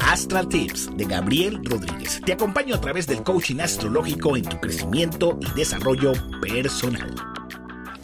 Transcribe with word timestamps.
Astral 0.00 0.48
Tips 0.48 0.90
de 0.96 1.04
Gabriel 1.04 1.60
Rodríguez. 1.64 2.20
Te 2.24 2.32
acompaño 2.32 2.74
a 2.74 2.80
través 2.80 3.06
del 3.06 3.22
coaching 3.22 3.60
astrológico 3.60 4.36
en 4.36 4.44
tu 4.44 4.60
crecimiento 4.60 5.38
y 5.40 5.50
desarrollo 5.54 6.12
personal. 6.40 7.14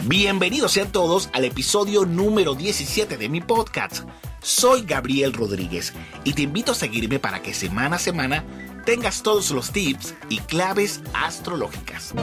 Bienvenidos 0.04 0.72
sean 0.72 0.90
todos 0.92 1.29
al 1.32 1.44
episodio 1.44 2.06
número 2.06 2.54
17 2.54 3.16
de 3.16 3.29
mi 3.29 3.40
podcast. 3.40 4.08
Soy 4.40 4.82
Gabriel 4.82 5.33
Rodríguez 5.33 5.93
y 6.25 6.33
te 6.33 6.43
invito 6.43 6.72
a 6.72 6.77
seguirme 6.77 7.19
para 7.19 7.43
que 7.43 7.53
semana 7.53 7.97
a 7.97 7.99
semana 7.99 8.45
tengas 8.85 9.22
todos 9.22 9.51
los 9.51 9.71
tips 9.72 10.15
y 10.29 10.38
claves 10.38 11.03
astrológicas. 11.13 12.15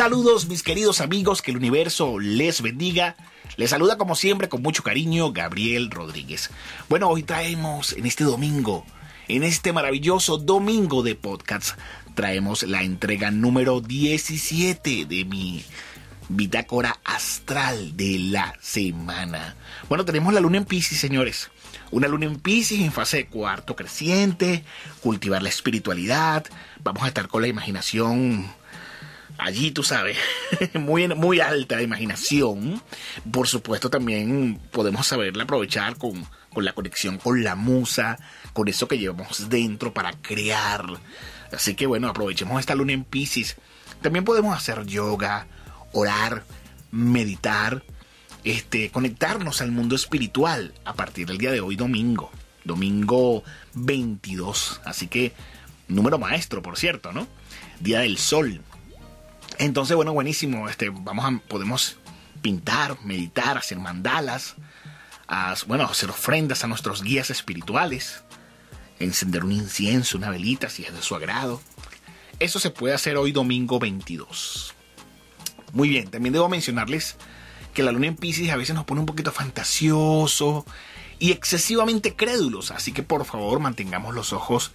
Saludos 0.00 0.48
mis 0.48 0.62
queridos 0.62 1.02
amigos, 1.02 1.42
que 1.42 1.50
el 1.50 1.58
universo 1.58 2.18
les 2.18 2.62
bendiga. 2.62 3.16
Les 3.58 3.68
saluda 3.68 3.98
como 3.98 4.16
siempre 4.16 4.48
con 4.48 4.62
mucho 4.62 4.82
cariño 4.82 5.30
Gabriel 5.30 5.90
Rodríguez. 5.90 6.48
Bueno, 6.88 7.10
hoy 7.10 7.22
traemos 7.22 7.92
en 7.92 8.06
este 8.06 8.24
domingo, 8.24 8.86
en 9.28 9.42
este 9.42 9.74
maravilloso 9.74 10.38
domingo 10.38 11.02
de 11.02 11.16
podcast, 11.16 11.78
traemos 12.14 12.62
la 12.62 12.82
entrega 12.82 13.30
número 13.30 13.82
17 13.82 15.04
de 15.04 15.24
mi 15.26 15.62
bitácora 16.30 16.98
astral 17.04 17.94
de 17.94 18.20
la 18.20 18.54
semana. 18.62 19.54
Bueno, 19.90 20.06
tenemos 20.06 20.32
la 20.32 20.40
luna 20.40 20.56
en 20.56 20.64
Pisces, 20.64 20.98
señores. 20.98 21.50
Una 21.90 22.08
luna 22.08 22.24
en 22.24 22.40
Pisces 22.40 22.80
en 22.80 22.92
fase 22.92 23.18
de 23.18 23.26
cuarto 23.26 23.76
creciente, 23.76 24.64
cultivar 25.02 25.42
la 25.42 25.50
espiritualidad. 25.50 26.46
Vamos 26.82 27.02
a 27.02 27.08
estar 27.08 27.28
con 27.28 27.42
la 27.42 27.48
imaginación 27.48 28.59
allí, 29.38 29.70
tú 29.70 29.82
sabes, 29.82 30.16
muy, 30.74 31.08
muy 31.08 31.40
alta 31.40 31.82
imaginación. 31.82 32.82
Por 33.30 33.48
supuesto, 33.48 33.90
también 33.90 34.60
podemos 34.70 35.06
saberla 35.06 35.44
aprovechar 35.44 35.96
con, 35.96 36.26
con 36.52 36.64
la 36.64 36.72
conexión 36.72 37.18
con 37.18 37.42
la 37.42 37.54
musa, 37.54 38.18
con 38.52 38.68
eso 38.68 38.88
que 38.88 38.98
llevamos 38.98 39.48
dentro 39.48 39.94
para 39.94 40.12
crear. 40.12 40.84
Así 41.52 41.74
que 41.74 41.86
bueno, 41.86 42.08
aprovechemos 42.08 42.60
esta 42.60 42.74
luna 42.74 42.92
en 42.92 43.04
Pisces. 43.04 43.56
También 44.02 44.24
podemos 44.24 44.56
hacer 44.56 44.86
yoga, 44.86 45.46
orar, 45.92 46.44
meditar, 46.90 47.82
este, 48.44 48.90
conectarnos 48.90 49.60
al 49.60 49.72
mundo 49.72 49.94
espiritual 49.94 50.74
a 50.84 50.94
partir 50.94 51.26
del 51.26 51.38
día 51.38 51.52
de 51.52 51.60
hoy, 51.60 51.76
domingo. 51.76 52.30
Domingo 52.64 53.42
22. 53.74 54.80
Así 54.84 55.06
que, 55.06 55.32
número 55.88 56.18
maestro, 56.18 56.62
por 56.62 56.78
cierto, 56.78 57.12
¿no? 57.12 57.26
Día 57.80 58.00
del 58.00 58.18
Sol. 58.18 58.60
Entonces, 59.60 59.94
bueno, 59.94 60.14
buenísimo. 60.14 60.70
Este, 60.70 60.88
vamos 60.88 61.22
a, 61.22 61.38
podemos 61.46 61.98
pintar, 62.40 62.96
meditar, 63.04 63.58
hacer 63.58 63.78
mandalas, 63.78 64.56
bueno, 65.66 65.84
hacer 65.84 66.08
ofrendas 66.08 66.64
a 66.64 66.66
nuestros 66.66 67.02
guías 67.02 67.28
espirituales, 67.28 68.24
encender 68.98 69.44
un 69.44 69.52
incienso, 69.52 70.16
una 70.16 70.30
velita, 70.30 70.70
si 70.70 70.84
es 70.84 70.94
de 70.94 71.02
su 71.02 71.14
agrado. 71.14 71.60
Eso 72.38 72.58
se 72.58 72.70
puede 72.70 72.94
hacer 72.94 73.18
hoy 73.18 73.32
domingo 73.32 73.78
22. 73.78 74.74
Muy 75.74 75.90
bien, 75.90 76.08
también 76.08 76.32
debo 76.32 76.48
mencionarles 76.48 77.16
que 77.74 77.82
la 77.82 77.92
luna 77.92 78.06
en 78.06 78.16
Pisces 78.16 78.48
a 78.48 78.56
veces 78.56 78.74
nos 78.74 78.86
pone 78.86 79.00
un 79.00 79.06
poquito 79.06 79.30
fantasioso 79.30 80.64
y 81.18 81.32
excesivamente 81.32 82.16
crédulos, 82.16 82.70
así 82.70 82.92
que 82.92 83.02
por 83.02 83.26
favor 83.26 83.60
mantengamos 83.60 84.14
los 84.14 84.32
ojos 84.32 84.72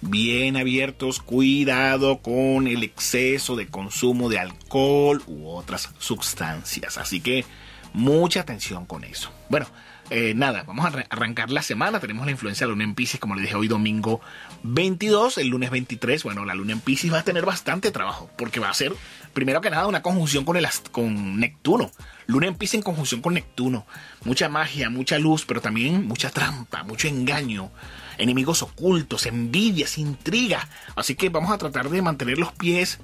bien 0.00 0.56
abiertos, 0.56 1.20
cuidado 1.20 2.18
con 2.18 2.66
el 2.66 2.82
exceso 2.82 3.56
de 3.56 3.66
consumo 3.68 4.28
de 4.28 4.38
alcohol 4.38 5.22
u 5.26 5.48
otras 5.48 5.90
sustancias. 5.98 6.98
Así 6.98 7.20
que 7.20 7.44
mucha 7.92 8.40
atención 8.40 8.86
con 8.86 9.04
eso. 9.04 9.32
Bueno, 9.48 9.66
eh, 10.10 10.34
nada, 10.36 10.62
vamos 10.64 10.86
a 10.86 11.04
arrancar 11.10 11.50
la 11.50 11.62
semana. 11.62 11.98
Tenemos 11.98 12.26
la 12.26 12.32
influencia 12.32 12.66
de 12.66 12.68
la 12.68 12.74
luna 12.74 12.84
en 12.84 12.94
Pisces, 12.94 13.18
como 13.18 13.34
les 13.34 13.44
dije 13.44 13.56
hoy 13.56 13.68
domingo 13.68 14.20
22, 14.62 15.38
el 15.38 15.48
lunes 15.48 15.70
23. 15.70 16.22
Bueno, 16.22 16.44
la 16.44 16.54
luna 16.54 16.72
en 16.72 16.80
Pisces 16.80 17.12
va 17.12 17.20
a 17.20 17.24
tener 17.24 17.44
bastante 17.44 17.90
trabajo, 17.90 18.30
porque 18.36 18.60
va 18.60 18.70
a 18.70 18.74
ser, 18.74 18.92
primero 19.36 19.60
que 19.60 19.68
nada, 19.68 19.86
una 19.86 20.00
conjunción 20.00 20.46
con, 20.46 20.56
el, 20.56 20.66
con 20.90 21.38
Neptuno. 21.38 21.90
Luna 22.26 22.50
Pisces 22.54 22.76
en 22.76 22.82
conjunción 22.82 23.20
con 23.20 23.34
Neptuno. 23.34 23.84
Mucha 24.24 24.48
magia, 24.48 24.88
mucha 24.88 25.18
luz, 25.18 25.44
pero 25.44 25.60
también 25.60 26.06
mucha 26.06 26.30
trampa, 26.30 26.84
mucho 26.84 27.06
engaño 27.06 27.70
enemigos 28.16 28.62
ocultos, 28.62 29.26
envidias, 29.26 29.98
intriga. 29.98 30.66
Así 30.94 31.16
que 31.16 31.28
vamos 31.28 31.50
a 31.50 31.58
tratar 31.58 31.90
de 31.90 32.00
mantener 32.00 32.38
los 32.38 32.50
pies 32.52 32.98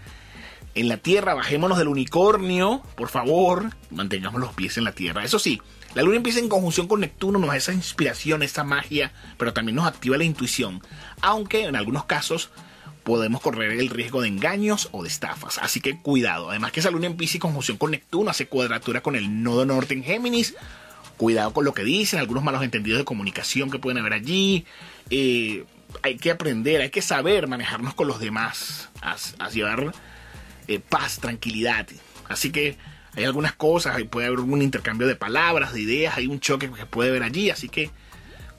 en 0.75 0.88
la 0.88 0.97
tierra, 0.97 1.34
bajémonos 1.34 1.76
del 1.76 1.88
unicornio, 1.88 2.82
por 2.97 3.10
favor, 3.10 3.69
mantengamos 3.91 4.41
los 4.41 4.54
pies 4.54 4.78
en 4.78 4.84
la 4.84 4.93
tierra. 4.93 5.22
Eso 5.22 5.38
sí, 5.38 5.60
la 5.93 6.00
luna 6.00 6.16
empieza 6.16 6.38
en 6.38 6.49
conjunción 6.49 6.88
con 6.88 7.00
Neptuno, 7.00 7.38
nos 7.38 7.50
da 7.50 7.59
esa 7.59 7.75
inspiración, 7.75 8.43
esa 8.43 8.64
magia, 8.64 9.12
pero 9.37 9.53
también 9.53 9.76
nos 9.76 9.87
activa 9.87 10.16
la 10.16 10.25
intuición, 10.25 10.81
aunque 11.20 11.66
en 11.66 11.76
algunos 11.76 12.06
casos 12.06 12.50
podemos 13.02 13.40
correr 13.40 13.72
el 13.72 13.88
riesgo 13.88 14.22
de 14.22 14.28
engaños 14.28 14.88
o 14.92 15.02
de 15.02 15.08
estafas. 15.08 15.58
Así 15.58 15.80
que 15.80 15.98
cuidado. 15.98 16.50
Además 16.50 16.72
que 16.72 16.80
empieza 16.80 17.36
en 17.36 17.40
conjunción 17.40 17.76
con 17.76 17.90
Neptuno, 17.90 18.30
hace 18.30 18.46
cuadratura 18.46 19.02
con 19.02 19.16
el 19.16 19.42
nodo 19.42 19.64
norte 19.64 19.94
en 19.94 20.04
Géminis, 20.04 20.54
cuidado 21.16 21.52
con 21.52 21.64
lo 21.64 21.74
que 21.74 21.84
dicen, 21.84 22.20
algunos 22.20 22.44
malos 22.44 22.62
entendidos 22.62 22.98
de 22.98 23.04
comunicación 23.04 23.70
que 23.70 23.78
pueden 23.78 23.98
haber 23.98 24.12
allí. 24.12 24.64
Eh, 25.10 25.64
hay 26.02 26.16
que 26.16 26.30
aprender, 26.30 26.80
hay 26.80 26.90
que 26.90 27.02
saber 27.02 27.48
manejarnos 27.48 27.94
con 27.94 28.08
los 28.08 28.18
demás, 28.18 28.88
a, 29.02 29.48
llevar 29.50 29.92
eh, 30.69 30.80
paz, 30.80 31.19
tranquilidad. 31.19 31.86
Así 32.28 32.50
que 32.50 32.76
hay 33.14 33.24
algunas 33.24 33.52
cosas, 33.52 34.00
puede 34.10 34.28
haber 34.28 34.40
un 34.40 34.62
intercambio 34.62 35.06
de 35.06 35.16
palabras, 35.16 35.74
de 35.74 35.80
ideas, 35.80 36.16
hay 36.16 36.28
un 36.28 36.40
choque 36.40 36.70
que 36.70 36.86
puede 36.86 37.10
haber 37.10 37.24
allí, 37.24 37.50
así 37.50 37.69
que 37.69 37.90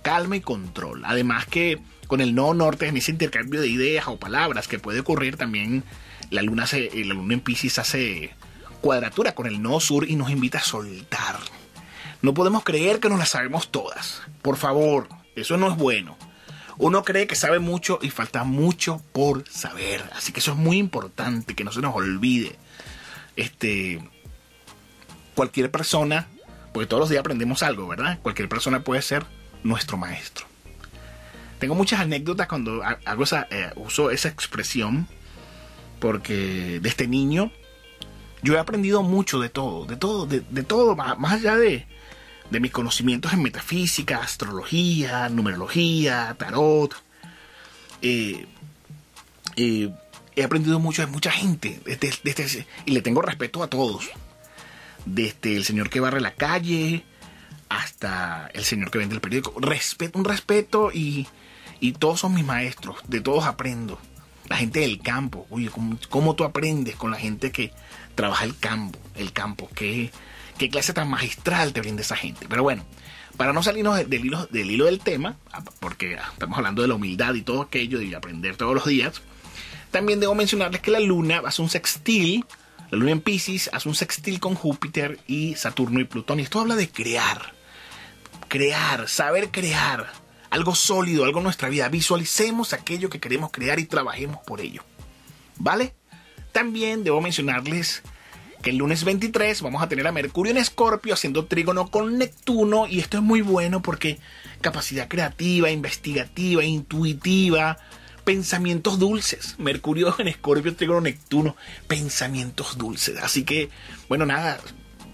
calma 0.04 0.36
y 0.36 0.42
control. 0.42 1.02
Además 1.06 1.48
que 1.48 1.80
con 2.08 2.22
el 2.22 2.36
no 2.36 2.54
norte, 2.54 2.88
en 2.88 2.98
ese 2.98 3.12
intercambio 3.12 3.62
de 3.62 3.68
ideas 3.68 4.08
o 4.08 4.18
palabras 4.18 4.68
que 4.68 4.80
puede 4.80 5.00
ocurrir 5.00 5.38
también, 5.38 5.84
la 6.30 6.42
luna, 6.42 6.68
se, 6.68 6.90
la 7.06 7.14
luna 7.14 7.36
en 7.36 7.42
Pisces 7.42 7.80
hace 7.80 8.36
cuadratura 8.82 9.34
con 9.34 9.48
el 9.48 9.62
no 9.62 9.80
sur 9.80 10.10
y 10.10 10.16
nos 10.16 10.30
invita 10.30 10.58
a 10.58 10.64
soltar 10.64 11.38
no 12.24 12.34
podemos 12.34 12.64
creer 12.64 13.02
que 13.02 13.10
nos 13.10 13.20
las 13.20 13.30
sabemos 13.30 13.68
todas. 13.70 14.22
Por 14.42 14.56
favor, 14.56 15.10
eso 15.36 15.58
no 15.58 15.70
es 15.70 15.78
bueno. 15.78 16.18
Uno 16.78 17.04
cree 17.04 17.28
que 17.28 17.36
sabe 17.36 17.60
mucho 17.60 18.00
y 18.02 18.10
falta 18.12 18.46
mucho 18.46 19.02
por 19.12 19.48
saber. 19.50 20.02
Así 20.16 20.32
que 20.32 20.40
eso 20.40 20.54
es 20.54 20.58
muy 20.58 20.78
importante, 20.78 21.54
que 21.54 21.66
no 21.66 21.74
se 21.74 21.82
nos 21.82 21.94
olvide. 21.94 22.56
Este, 23.36 24.02
cualquier 25.36 25.70
persona, 25.70 26.30
porque 26.72 26.88
todos 26.88 27.02
los 27.02 27.10
días 27.10 27.20
aprendemos 27.20 27.62
algo, 27.62 27.90
¿verdad? 27.90 28.20
Cualquier 28.22 28.48
persona 28.48 28.86
puede 28.86 29.02
ser 29.02 29.26
nuestro 29.62 29.98
maestro. 29.98 30.46
Tengo 31.64 31.76
muchas 31.76 32.02
anécdotas 32.02 32.50
cuando 32.50 32.84
hago 32.84 33.24
esa, 33.24 33.48
eh, 33.50 33.72
uso 33.78 34.12
esa 34.12 34.28
expresión, 34.28 35.08
porque 36.02 36.82
de 36.82 36.90
este 36.90 37.08
niño 37.08 37.54
yo 38.42 38.56
he 38.56 38.60
aprendido 38.60 39.02
mucho 39.02 39.40
de 39.40 39.48
todo, 39.48 39.86
de 39.86 39.96
todo, 39.96 40.26
de, 40.26 40.42
todo, 40.64 40.94
más 40.98 41.32
allá 41.32 41.56
de, 41.56 41.88
de 42.50 42.60
mis 42.60 42.74
conocimientos 42.74 43.32
en 43.32 43.44
metafísica, 43.44 44.18
astrología, 44.18 45.30
numerología, 45.30 46.36
tarot. 46.38 47.02
Eh, 48.02 48.46
eh, 49.56 49.90
he 50.36 50.44
aprendido 50.44 50.82
mucho 50.82 51.02
de 51.02 51.08
mucha 51.08 51.32
gente 51.32 51.80
y 52.86 52.92
le 52.92 53.02
tengo 53.02 53.22
respeto 53.22 53.64
a 53.64 53.70
todos. 53.70 54.10
Desde 55.06 55.56
el 55.56 55.64
señor 55.64 55.90
que 55.90 56.02
barre 56.02 56.20
la 56.20 56.34
calle 56.34 57.06
hasta 57.70 58.50
el 58.54 58.66
señor 58.66 58.92
que 58.92 58.98
vende 58.98 59.16
el 59.16 59.22
periódico. 59.22 59.54
Respeto, 59.62 60.20
un 60.20 60.26
respeto 60.26 60.92
y, 60.92 61.26
y 61.84 61.92
todos 61.92 62.22
son 62.22 62.34
mis 62.34 62.46
maestros. 62.46 62.96
De 63.10 63.20
todos 63.20 63.44
aprendo. 63.44 64.00
La 64.48 64.56
gente 64.56 64.80
del 64.80 65.02
campo. 65.02 65.46
Oye, 65.50 65.70
¿cómo, 65.70 65.98
cómo 66.10 66.34
tú 66.34 66.46
aprendes 66.46 66.96
con 66.96 67.12
la 67.12 67.18
gente 67.18 67.52
que 67.52 67.74
trabaja 68.16 68.46
el 68.46 68.58
campo? 68.58 68.98
El 69.16 69.34
campo, 69.34 69.70
que 69.76 70.10
qué 70.58 70.70
clase 70.70 70.94
tan 70.94 71.10
magistral 71.10 71.74
te 71.74 71.82
brinda 71.82 72.02
esa 72.02 72.16
gente. 72.16 72.46
Pero 72.48 72.64
bueno, 72.64 72.86
para 73.36 73.52
no 73.52 73.62
salirnos 73.62 74.10
del 74.10 74.26
hilo, 74.26 74.46
del 74.46 74.72
hilo 74.72 74.86
del 74.86 75.00
tema, 75.00 75.36
ah, 75.52 75.62
porque 75.82 76.18
estamos 76.32 76.58
hablando 76.58 76.82
de 76.84 76.88
la 76.88 76.96
humildad 76.96 77.34
y 77.34 77.42
todo 77.42 77.62
aquello, 77.62 78.00
de 78.00 78.16
aprender 78.16 78.56
todos 78.56 78.74
los 78.74 78.86
días, 78.86 79.22
también 79.92 80.22
debo 80.22 80.36
mencionarles 80.36 80.80
que 80.80 80.92
la 80.92 81.02
luna 81.02 81.42
hace 81.46 81.62
un 81.62 81.70
sextil, 81.70 82.46
la 82.92 82.98
luna 82.98 83.12
en 83.12 83.20
Pisces 83.20 83.70
hace 83.74 83.90
un 83.90 83.96
sextil 83.96 84.40
con 84.40 84.56
Júpiter 84.56 85.20
y 85.28 85.56
Saturno 85.56 86.00
y 86.00 86.06
Plutón. 86.06 86.40
Y 86.40 86.44
esto 86.44 86.62
habla 86.62 86.78
de 86.78 86.90
crear, 86.90 87.54
crear, 88.48 89.10
saber 89.10 89.52
crear 89.52 90.23
algo 90.54 90.76
sólido, 90.76 91.26
algo 91.26 91.40
en 91.40 91.46
nuestra 91.46 91.68
vida. 91.68 91.90
Visualicemos 91.90 92.74
aquello 92.74 93.10
que 93.10 93.20
queremos 93.20 93.50
crear 93.52 93.80
y 93.80 93.86
trabajemos 93.86 94.38
por 94.46 94.62
ello. 94.62 94.84
¿Vale? 95.58 95.96
También 96.52 97.04
debo 97.04 97.22
mencionarles 97.22 98.04
que 98.62 98.70
el 98.70 98.78
lunes 98.78 99.04
23 99.04 99.64
vamos 99.64 99.82
a 99.82 99.90
tener 99.90 100.06
a 100.06 100.12
Mercurio 100.12 100.52
en 100.52 100.60
Escorpio 100.60 101.16
haciendo 101.16 101.46
trígono 101.46 101.90
con 101.90 102.20
Neptuno 102.20 102.86
y 102.86 103.00
esto 103.00 103.18
es 103.18 103.24
muy 103.24 103.42
bueno 103.42 103.82
porque 103.82 104.20
capacidad 104.62 105.08
creativa, 105.08 105.72
investigativa, 105.72 106.64
intuitiva, 106.64 107.80
pensamientos 108.24 109.00
dulces. 109.00 109.56
Mercurio 109.58 110.16
en 110.20 110.28
Escorpio, 110.28 110.76
Trígono, 110.76 111.02
Neptuno, 111.02 111.58
pensamientos 111.88 112.78
dulces. 112.78 113.18
Así 113.24 113.44
que, 113.44 113.72
bueno, 114.08 114.28
nada, 114.28 114.60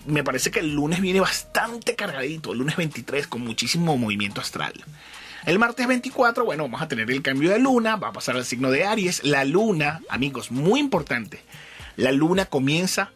me 0.06 0.22
parece 0.22 0.52
que 0.52 0.60
el 0.60 0.76
lunes 0.76 1.00
viene 1.00 1.22
bastante 1.22 1.96
cargadito, 1.96 2.52
el 2.52 2.60
lunes 2.60 2.76
23 2.76 3.28
con 3.28 3.40
muchísimo 3.40 3.96
movimiento 3.96 4.42
astral. 4.42 4.74
El 5.46 5.58
martes 5.58 5.88
24, 5.88 6.44
bueno, 6.44 6.64
vamos 6.64 6.82
a 6.82 6.88
tener 6.88 7.10
el 7.10 7.22
cambio 7.22 7.52
de 7.52 7.60
luna, 7.60 7.96
va 7.96 8.10
a 8.10 8.14
pasar 8.14 8.36
al 8.36 8.46
signo 8.46 8.72
de 8.72 8.86
Aries. 8.86 9.24
La 9.24 9.46
luna, 9.46 10.02
amigos, 10.10 10.52
muy 10.52 10.80
importante, 10.80 11.42
la 11.96 12.12
luna 12.12 12.46
comienza 12.46 13.12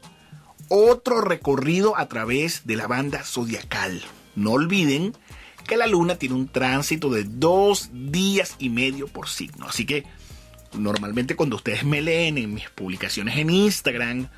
otro 0.69 1.21
recorrido 1.21 1.97
a 1.97 2.07
través 2.07 2.65
de 2.65 2.77
la 2.77 2.87
banda 2.87 3.23
zodiacal. 3.23 4.01
No 4.35 4.51
olviden 4.51 5.13
que 5.67 5.77
la 5.77 5.87
luna 5.87 6.15
tiene 6.15 6.35
un 6.35 6.47
tránsito 6.47 7.09
de 7.09 7.25
dos 7.25 7.89
días 7.93 8.55
y 8.57 8.69
medio 8.69 9.07
por 9.07 9.27
signo. 9.27 9.67
Así 9.67 9.85
que 9.85 10.05
normalmente 10.73 11.35
cuando 11.35 11.57
ustedes 11.57 11.83
me 11.83 12.01
leen 12.01 12.37
en 12.37 12.53
mis 12.53 12.69
publicaciones 12.69 13.37
en 13.37 13.49
Instagram 13.49 14.29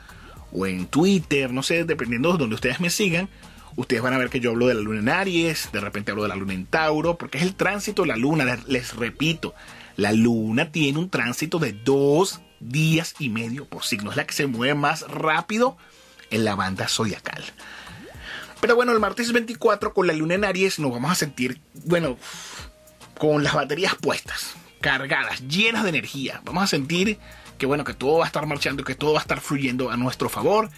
o 0.51 0.65
en 0.65 0.87
Twitter, 0.87 1.51
no 1.51 1.63
sé, 1.63 1.85
dependiendo 1.85 2.31
de 2.31 2.39
donde 2.39 2.55
ustedes 2.55 2.79
me 2.79 2.89
sigan, 2.89 3.29
ustedes 3.75 4.01
van 4.01 4.13
a 4.13 4.17
ver 4.17 4.29
que 4.29 4.39
yo 4.39 4.51
hablo 4.51 4.67
de 4.67 4.75
la 4.75 4.81
luna 4.81 4.99
en 4.99 5.09
Aries, 5.09 5.69
de 5.71 5.79
repente 5.79 6.11
hablo 6.11 6.23
de 6.23 6.29
la 6.29 6.35
luna 6.35 6.53
en 6.53 6.65
Tauro, 6.65 7.17
porque 7.17 7.37
es 7.37 7.43
el 7.43 7.55
tránsito 7.55 8.03
de 8.03 8.09
la 8.09 8.15
luna, 8.15 8.59
les 8.67 8.95
repito, 8.95 9.53
la 9.97 10.11
luna 10.11 10.71
tiene 10.71 10.99
un 10.99 11.09
tránsito 11.09 11.59
de 11.59 11.73
dos 11.73 12.41
días 12.59 13.15
y 13.19 13.29
medio 13.29 13.65
por 13.65 13.83
signo, 13.83 14.11
es 14.11 14.17
la 14.17 14.25
que 14.25 14.33
se 14.33 14.47
mueve 14.47 14.75
más 14.75 15.01
rápido 15.07 15.77
en 16.31 16.45
la 16.45 16.55
banda 16.55 16.87
zodiacal. 16.87 17.43
Pero 18.61 18.75
bueno, 18.75 18.93
el 18.93 18.99
martes 18.99 19.31
24 19.31 19.93
con 19.93 20.07
la 20.07 20.13
luna 20.13 20.35
en 20.35 20.45
Aries 20.45 20.79
nos 20.79 20.91
vamos 20.91 21.11
a 21.11 21.15
sentir, 21.15 21.59
bueno, 21.85 22.17
con 23.17 23.43
las 23.43 23.53
baterías 23.53 23.95
puestas, 23.95 24.55
cargadas, 24.81 25.47
llenas 25.47 25.83
de 25.83 25.89
energía. 25.89 26.41
Vamos 26.43 26.63
a 26.63 26.67
sentir 26.67 27.19
que 27.57 27.65
bueno, 27.65 27.83
que 27.83 27.93
todo 27.93 28.19
va 28.19 28.25
a 28.25 28.27
estar 28.27 28.45
marchando, 28.45 28.83
que 28.83 28.95
todo 28.95 29.13
va 29.13 29.19
a 29.19 29.21
estar 29.21 29.39
fluyendo 29.41 29.89
a 29.89 29.97
nuestro 29.97 30.29
favor 30.29 30.69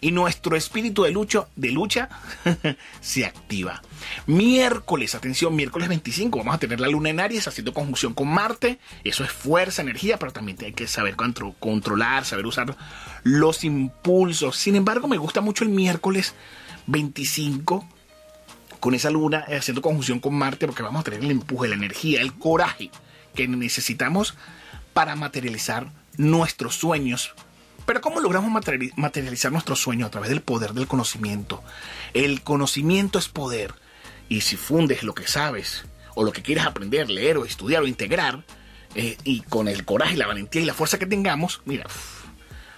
y 0.00 0.10
nuestro 0.10 0.56
espíritu 0.56 1.04
de 1.04 1.10
lucha, 1.10 1.46
de 1.56 1.70
lucha 1.70 2.08
se 3.00 3.24
activa. 3.24 3.82
Miércoles, 4.26 5.14
atención, 5.14 5.56
miércoles 5.56 5.88
25 5.88 6.38
vamos 6.38 6.54
a 6.54 6.58
tener 6.58 6.80
la 6.80 6.88
luna 6.88 7.10
en 7.10 7.20
Aries 7.20 7.48
haciendo 7.48 7.72
conjunción 7.72 8.14
con 8.14 8.28
Marte. 8.28 8.78
Eso 9.04 9.24
es 9.24 9.32
fuerza, 9.32 9.82
energía, 9.82 10.18
pero 10.18 10.32
también 10.32 10.58
hay 10.64 10.72
que 10.72 10.86
saber 10.86 11.16
controlar, 11.58 12.24
saber 12.24 12.46
usar 12.46 12.76
los 13.22 13.64
impulsos. 13.64 14.56
Sin 14.56 14.76
embargo, 14.76 15.08
me 15.08 15.16
gusta 15.16 15.40
mucho 15.40 15.64
el 15.64 15.70
miércoles 15.70 16.34
25 16.86 17.88
con 18.80 18.94
esa 18.94 19.10
luna 19.10 19.44
haciendo 19.48 19.82
conjunción 19.82 20.20
con 20.20 20.34
Marte 20.34 20.66
porque 20.66 20.82
vamos 20.82 21.00
a 21.00 21.04
tener 21.04 21.20
el 21.20 21.30
empuje, 21.30 21.68
la 21.68 21.74
energía, 21.74 22.20
el 22.20 22.34
coraje 22.34 22.90
que 23.34 23.48
necesitamos 23.48 24.34
para 24.92 25.16
materializar 25.16 25.90
nuestros 26.16 26.76
sueños. 26.76 27.34
Pero 27.86 28.00
¿cómo 28.00 28.20
logramos 28.20 28.50
materializar 28.96 29.52
nuestros 29.52 29.80
sueños? 29.80 30.08
A 30.08 30.10
través 30.10 30.30
del 30.30 30.42
poder 30.42 30.72
del 30.72 30.88
conocimiento. 30.88 31.62
El 32.14 32.42
conocimiento 32.42 33.18
es 33.18 33.28
poder. 33.28 33.74
Y 34.28 34.40
si 34.40 34.56
fundes 34.56 35.04
lo 35.04 35.14
que 35.14 35.28
sabes, 35.28 35.84
o 36.14 36.24
lo 36.24 36.32
que 36.32 36.42
quieres 36.42 36.66
aprender, 36.66 37.08
leer 37.08 37.38
o 37.38 37.44
estudiar 37.44 37.82
o 37.82 37.86
integrar, 37.86 38.44
eh, 38.96 39.16
y 39.24 39.40
con 39.42 39.68
el 39.68 39.84
coraje, 39.84 40.16
la 40.16 40.26
valentía 40.26 40.62
y 40.62 40.64
la 40.64 40.74
fuerza 40.74 40.98
que 40.98 41.06
tengamos, 41.06 41.60
mira, 41.64 41.86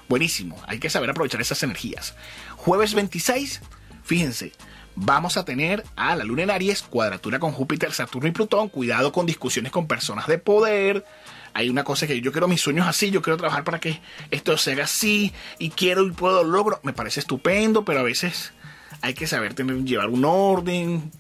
buenísimo. 0.09 0.61
Hay 0.67 0.79
que 0.79 0.91
saber 0.91 1.09
aprovechar 1.09 1.41
esas 1.41 1.63
energías. 1.63 2.15
Jueves 2.57 2.93
26, 2.93 3.63
fíjense, 4.03 4.53
vamos 4.97 5.37
a 5.37 5.45
tener 5.45 5.85
a 5.95 6.17
la 6.17 6.25
luna 6.25 6.43
en 6.43 6.51
Aries, 6.51 6.83
cuadratura 6.83 7.39
con 7.39 7.53
Júpiter, 7.53 7.93
Saturno 7.93 8.29
y 8.29 8.33
Plutón. 8.33 8.69
Cuidado 8.69 9.13
con 9.13 9.27
discusiones 9.27 9.71
con 9.71 9.87
personas 9.87 10.27
de 10.27 10.39
poder 10.39 11.05
hay 11.55 11.69
una 11.69 11.85
cosa 11.85 12.07
que 12.07 12.21
yo 12.21 12.33
quiero 12.33 12.49
mis 12.49 12.61
sueños 12.61 12.87
así, 12.87 13.11
yo 13.11 13.23
quiero 13.23 13.37
trabajar 13.37 13.65
para 13.65 13.81
que 13.81 14.01
esto 14.31 14.57
se 14.57 14.73
haga 14.73 14.85
así 14.85 15.33
y 15.59 15.71
quiero 15.71 16.07
y 16.07 16.11
puedo 16.11 16.45
logro. 16.45 16.81
Me 16.83 16.93
parece 16.93 17.21
estupendo, 17.21 17.85
pero 17.85 18.01
a 18.01 18.05
veces 18.05 18.53
hay 19.01 19.15
que 19.15 19.27
saber 19.27 19.55
tener, 19.55 19.85
llevar 19.85 20.09
un 20.09 20.25
orden, 20.25 21.11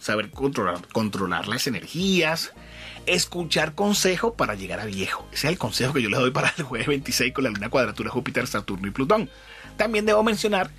saber 0.00 0.30
controlar, 0.30 0.86
controlar 0.92 1.48
las 1.48 1.66
energías, 1.66 2.52
escuchar 3.06 3.74
consejo 3.74 4.34
para 4.34 4.54
llegar 4.54 4.80
a 4.80 4.84
viejo. 4.84 5.26
Ese 5.32 5.46
es 5.46 5.52
el 5.52 5.58
consejo 5.58 5.92
que 5.92 6.02
yo 6.02 6.08
les 6.08 6.20
doy 6.20 6.30
para 6.30 6.52
el 6.56 6.64
jueves 6.64 6.86
26 6.86 7.32
con 7.32 7.44
la 7.44 7.50
luna 7.50 7.68
cuadratura 7.68 8.10
Júpiter, 8.10 8.46
Saturno 8.46 8.88
y 8.88 8.90
Plutón. 8.90 9.30
También 9.76 10.06
debo 10.06 10.22
mencionar 10.22 10.70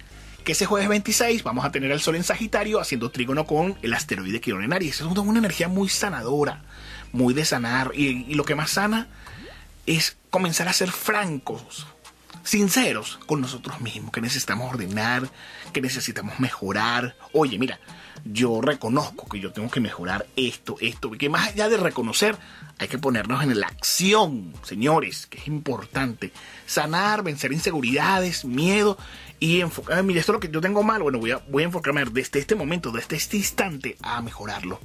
que 0.43 0.53
ese 0.53 0.65
jueves 0.65 0.87
26 0.87 1.43
vamos 1.43 1.65
a 1.65 1.71
tener 1.71 1.91
al 1.91 1.99
Sol 1.99 2.15
en 2.15 2.23
Sagitario 2.23 2.79
haciendo 2.79 3.11
trígono 3.11 3.45
con 3.45 3.77
el 3.81 3.93
asteroide 3.93 4.39
Quirón 4.39 4.63
en 4.63 4.73
Aries. 4.73 5.01
Es 5.01 5.05
una 5.05 5.39
energía 5.39 5.67
muy 5.67 5.89
sanadora 5.89 6.63
muy 7.11 7.33
de 7.33 7.45
sanar. 7.45 7.91
Y, 7.93 8.33
lo 8.35 8.45
que 8.45 8.55
más 8.55 8.71
sana 8.71 9.07
es 9.85 10.17
comenzar 10.29 10.67
a 10.67 10.73
ser 10.73 10.91
francos, 10.91 11.87
sinceros 12.43 13.19
con 13.25 13.41
nosotros 13.41 13.81
mismos, 13.81 14.11
que 14.11 14.21
necesitamos 14.21 14.73
ordenar, 14.73 15.29
que 15.73 15.81
necesitamos 15.81 16.39
mejorar. 16.39 17.15
Oye, 17.33 17.57
mira, 17.57 17.79
yo 18.25 18.61
reconozco 18.61 19.27
que 19.27 19.39
yo 19.39 19.51
tengo 19.51 19.69
que 19.69 19.79
mejorar 19.79 20.27
esto, 20.35 20.77
esto, 20.81 21.11
que 21.11 21.29
más 21.29 21.49
allá 21.49 21.69
de 21.69 21.77
reconocer, 21.77 22.37
hay 22.79 22.87
que 22.87 22.97
ponernos 22.97 23.41
en 23.43 23.59
la 23.59 23.67
acción, 23.67 24.53
señores, 24.63 25.27
que 25.27 25.39
es 25.39 25.47
importante. 25.47 26.31
Sanar, 26.65 27.23
vencer 27.23 27.53
inseguridades, 27.53 28.45
miedo 28.45 28.97
y 29.39 29.61
enfocar, 29.61 30.03
mira, 30.03 30.19
esto 30.19 30.31
es 30.31 30.35
lo 30.35 30.39
que 30.39 30.49
yo 30.49 30.61
tengo 30.61 30.83
mal, 30.83 31.01
bueno, 31.01 31.19
voy 31.19 31.31
a, 31.31 31.37
voy 31.49 31.63
a 31.63 31.67
enfocarme 31.67 32.03
desde 32.05 32.39
este 32.39 32.55
momento, 32.55 32.91
desde 32.91 33.15
este 33.15 33.37
instante, 33.37 33.97
a 34.01 34.21
mejorarlo 34.21 34.79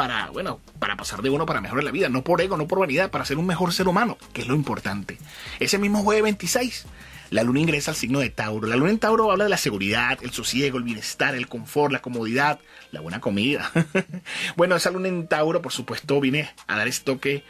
para, 0.00 0.30
bueno, 0.30 0.60
para 0.78 0.96
pasar 0.96 1.20
de 1.20 1.28
uno 1.28 1.44
para 1.44 1.60
mejorar 1.60 1.84
la 1.84 1.90
vida, 1.90 2.08
no 2.08 2.24
por 2.24 2.40
ego, 2.40 2.56
no 2.56 2.66
por 2.66 2.78
vanidad, 2.78 3.10
para 3.10 3.26
ser 3.26 3.36
un 3.36 3.44
mejor 3.44 3.74
ser 3.74 3.86
humano, 3.86 4.16
que 4.32 4.40
es 4.40 4.48
lo 4.48 4.54
importante. 4.54 5.18
Ese 5.58 5.76
mismo 5.76 6.02
jueves 6.02 6.22
26, 6.22 6.86
la 7.28 7.42
luna 7.42 7.60
ingresa 7.60 7.90
al 7.90 7.98
signo 7.98 8.20
de 8.20 8.30
Tauro. 8.30 8.66
La 8.66 8.76
luna 8.76 8.92
en 8.92 8.98
Tauro 8.98 9.30
habla 9.30 9.44
de 9.44 9.50
la 9.50 9.58
seguridad, 9.58 10.18
el 10.22 10.30
sosiego, 10.30 10.78
el 10.78 10.84
bienestar, 10.84 11.34
el 11.34 11.48
confort, 11.48 11.92
la 11.92 12.00
comodidad, 12.00 12.60
la 12.92 13.00
buena 13.00 13.20
comida. 13.20 13.70
bueno, 14.56 14.74
esa 14.74 14.90
luna 14.90 15.08
en 15.08 15.26
Tauro, 15.26 15.60
por 15.60 15.72
supuesto, 15.72 16.18
viene 16.18 16.48
a 16.66 16.78
dar 16.78 16.88
este 16.88 17.04
toque 17.04 17.44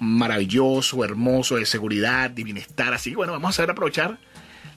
maravilloso, 0.00 1.04
hermoso, 1.04 1.54
de 1.54 1.64
seguridad, 1.64 2.28
de 2.28 2.42
bienestar. 2.42 2.92
Así 2.92 3.10
que 3.10 3.16
bueno, 3.18 3.34
vamos 3.34 3.50
a 3.50 3.52
saber 3.52 3.70
aprovechar 3.70 4.18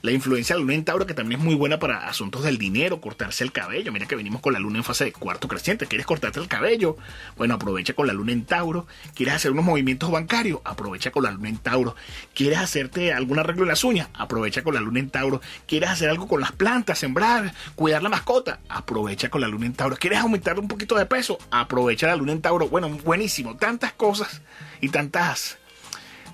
la 0.02 0.12
influencia 0.12 0.54
de 0.54 0.60
la 0.60 0.62
luna 0.62 0.74
en 0.74 0.84
Tauro, 0.84 1.06
que 1.06 1.14
también 1.14 1.40
es 1.40 1.44
muy 1.44 1.54
buena 1.54 1.78
para 1.78 2.08
asuntos 2.08 2.44
del 2.44 2.58
dinero, 2.58 3.00
cortarse 3.00 3.44
el 3.44 3.52
cabello. 3.52 3.92
Mira 3.92 4.06
que 4.06 4.16
venimos 4.16 4.40
con 4.40 4.52
la 4.52 4.58
luna 4.58 4.78
en 4.78 4.84
fase 4.84 5.04
de 5.04 5.12
cuarto 5.12 5.48
creciente. 5.48 5.86
¿Quieres 5.86 6.06
cortarte 6.06 6.40
el 6.40 6.48
cabello? 6.48 6.96
Bueno, 7.36 7.54
aprovecha 7.54 7.94
con 7.94 8.06
la 8.06 8.12
luna 8.12 8.32
en 8.32 8.44
Tauro. 8.44 8.86
¿Quieres 9.14 9.34
hacer 9.34 9.50
unos 9.50 9.64
movimientos 9.64 10.10
bancarios? 10.10 10.60
Aprovecha 10.64 11.10
con 11.10 11.24
la 11.24 11.30
luna 11.30 11.48
en 11.48 11.58
Tauro. 11.58 11.96
¿Quieres 12.34 12.58
hacerte 12.58 13.12
algún 13.12 13.38
arreglo 13.38 13.62
en 13.62 13.68
las 13.68 13.84
uñas? 13.84 14.08
Aprovecha 14.14 14.62
con 14.62 14.74
la 14.74 14.80
luna 14.80 15.00
en 15.00 15.10
Tauro. 15.10 15.40
¿Quieres 15.66 15.90
hacer 15.90 16.08
algo 16.08 16.28
con 16.28 16.40
las 16.40 16.52
plantas, 16.52 16.98
sembrar, 16.98 17.52
cuidar 17.74 18.02
la 18.02 18.08
mascota? 18.08 18.60
Aprovecha 18.68 19.30
con 19.30 19.40
la 19.40 19.48
luna 19.48 19.66
en 19.66 19.74
Tauro. 19.74 19.96
¿Quieres 19.96 20.20
aumentar 20.20 20.58
un 20.58 20.68
poquito 20.68 20.96
de 20.96 21.06
peso? 21.06 21.38
Aprovecha 21.50 22.06
la 22.06 22.16
luna 22.16 22.32
en 22.32 22.42
Tauro. 22.42 22.68
Bueno, 22.68 22.88
buenísimo. 22.88 23.56
Tantas 23.56 23.92
cosas 23.92 24.42
y 24.80 24.88
tantas, 24.88 25.58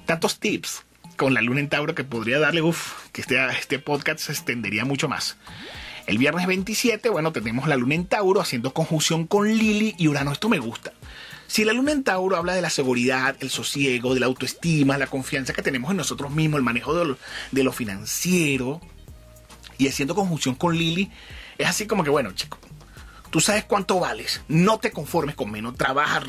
tantos 0.06 0.38
tips 0.38 0.83
con 1.16 1.34
la 1.34 1.42
luna 1.42 1.60
en 1.60 1.68
Tauro 1.68 1.94
que 1.94 2.04
podría 2.04 2.38
darle, 2.38 2.62
uff, 2.62 3.08
que 3.12 3.20
este, 3.20 3.38
este 3.58 3.78
podcast 3.78 4.20
se 4.20 4.32
extendería 4.32 4.84
mucho 4.84 5.08
más. 5.08 5.36
El 6.06 6.18
viernes 6.18 6.46
27, 6.46 7.08
bueno, 7.08 7.32
tenemos 7.32 7.66
la 7.66 7.76
luna 7.76 7.94
en 7.94 8.06
Tauro 8.06 8.40
haciendo 8.40 8.74
conjunción 8.74 9.26
con 9.26 9.48
Lili 9.48 9.94
y 9.96 10.08
Urano. 10.08 10.32
Esto 10.32 10.48
me 10.48 10.58
gusta. 10.58 10.92
Si 11.46 11.64
la 11.64 11.72
luna 11.72 11.92
en 11.92 12.04
Tauro 12.04 12.36
habla 12.36 12.54
de 12.54 12.62
la 12.62 12.70
seguridad, 12.70 13.36
el 13.40 13.50
sosiego, 13.50 14.12
de 14.14 14.20
la 14.20 14.26
autoestima, 14.26 14.98
la 14.98 15.06
confianza 15.06 15.52
que 15.52 15.62
tenemos 15.62 15.90
en 15.90 15.96
nosotros 15.96 16.30
mismos, 16.30 16.58
el 16.58 16.64
manejo 16.64 16.94
de 16.94 17.04
lo, 17.04 17.18
de 17.52 17.64
lo 17.64 17.72
financiero, 17.72 18.80
y 19.78 19.88
haciendo 19.88 20.14
conjunción 20.14 20.54
con 20.54 20.76
Lili, 20.76 21.10
es 21.58 21.68
así 21.68 21.86
como 21.86 22.04
que, 22.04 22.10
bueno, 22.10 22.32
chicos, 22.32 22.58
Tú 23.34 23.40
sabes 23.40 23.64
cuánto 23.64 23.98
vales. 23.98 24.42
No 24.46 24.78
te 24.78 24.92
conformes 24.92 25.34
con 25.34 25.50
menos. 25.50 25.74
Trabaja, 25.74 26.22